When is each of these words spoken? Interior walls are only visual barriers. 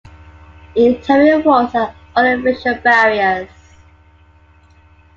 Interior 0.75 1.41
walls 1.41 1.75
are 1.75 1.93
only 2.15 2.41
visual 2.41 2.75
barriers. 2.79 3.51